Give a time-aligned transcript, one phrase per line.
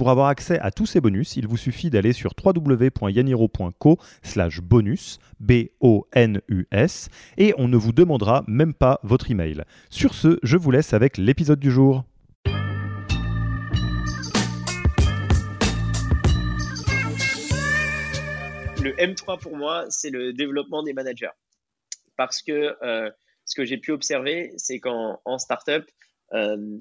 [0.00, 5.18] Pour avoir accès à tous ces bonus, il vous suffit d'aller sur www.yaniro.co slash bonus,
[5.40, 9.62] B-O-N-U-S, et on ne vous demandera même pas votre email.
[9.90, 12.04] Sur ce, je vous laisse avec l'épisode du jour.
[18.82, 21.36] Le M3 pour moi, c'est le développement des managers.
[22.16, 23.10] Parce que euh,
[23.44, 25.84] ce que j'ai pu observer, c'est qu'en en startup,
[26.32, 26.78] euh,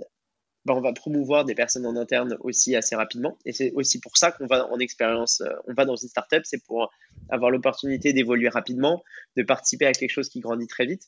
[0.66, 3.38] bah, on va promouvoir des personnes en interne aussi assez rapidement.
[3.45, 6.41] Et c'est aussi pour ça qu'on va en expérience, euh, on va dans une startup,
[6.44, 6.91] c'est pour
[7.30, 9.03] avoir l'opportunité d'évoluer rapidement,
[9.38, 11.03] de participer à quelque chose qui grandit très vite.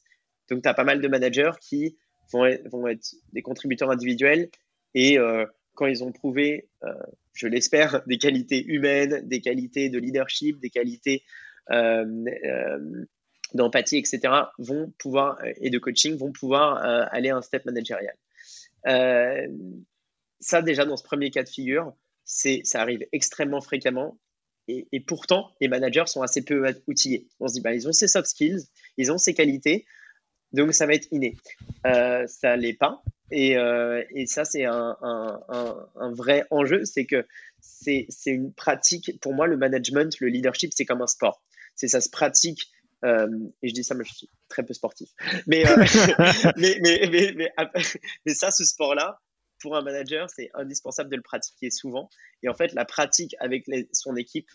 [0.49, 1.97] Donc, tu as pas mal de managers qui
[2.31, 2.63] vont être,
[3.33, 4.49] des contributeurs individuels
[4.93, 6.93] et euh, quand ils ont prouvé, euh,
[7.33, 11.23] je l'espère, des qualités humaines, des qualités de leadership, des qualités
[13.53, 14.19] d'empathie, etc.,
[14.57, 16.77] vont pouvoir, et de coaching, vont pouvoir
[17.13, 18.15] aller à un step managérial.
[18.87, 19.47] Euh,
[20.39, 21.93] ça, déjà, dans ce premier cas de figure,
[22.25, 24.17] c'est, ça arrive extrêmement fréquemment.
[24.67, 27.27] Et, pourtant, les managers sont assez peu outillés.
[27.41, 28.61] On se dit, bah, ils ont ces soft skills,
[28.95, 29.85] ils ont ces qualités,
[30.53, 31.35] donc ça va être inné.
[31.85, 33.03] Euh, ça l'est pas.
[33.31, 36.85] Et, euh, et ça, c'est un, un, un, vrai enjeu.
[36.85, 37.25] C'est que
[37.59, 39.19] c'est, c'est une pratique.
[39.19, 41.41] Pour moi, le management, le leadership, c'est comme un sport.
[41.75, 42.71] C'est ça se pratique
[43.03, 43.27] euh,
[43.61, 45.09] et je dis ça, mais je suis très peu sportif.
[45.47, 45.75] Mais, euh,
[46.57, 47.51] mais, mais, mais,
[48.25, 49.19] mais, ça, ce sport-là,
[49.59, 52.09] pour un manager, c'est indispensable de le pratiquer souvent.
[52.43, 54.49] Et en fait, la pratique avec son équipe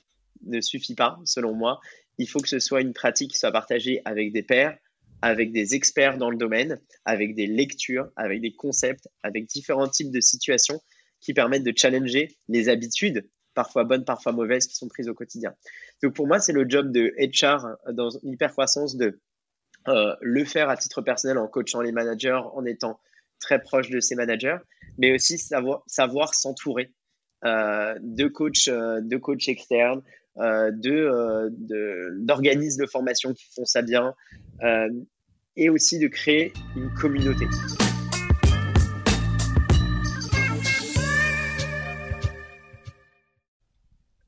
[0.45, 1.81] ne suffit pas, selon moi.
[2.19, 4.77] Il faut que ce soit une pratique qui soit partagée avec des pairs,
[5.23, 10.11] avec des experts dans le domaine, avec des lectures, avec des concepts, avec différents types
[10.11, 10.83] de situations
[11.21, 15.55] qui permettent de challenger les habitudes parfois bonnes, parfois mauvaises, qui sont prises au quotidien.
[16.03, 19.19] Donc pour moi, c'est le job de HR dans une hypercroissance de
[19.89, 23.01] euh, le faire à titre personnel en coachant les managers, en étant
[23.41, 24.59] très proche de ces managers,
[24.99, 26.93] mais aussi savoir, s'entourer
[27.45, 30.03] euh, de coachs euh, de externes,
[32.19, 34.15] d'organismes de formation qui font ça bien,
[35.57, 37.47] et aussi de créer une communauté.